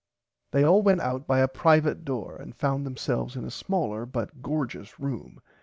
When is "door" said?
2.03-2.35